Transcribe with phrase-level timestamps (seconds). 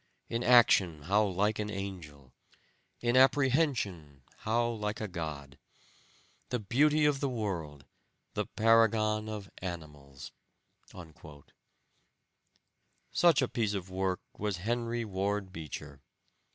[0.29, 2.33] In action how like an angel!
[3.01, 5.59] In apprehension how like a god!
[6.49, 7.85] The beauty of the world,
[8.33, 10.31] the paragon of animals!"
[13.11, 16.01] Such a piece of work was Henry Ward Beecher.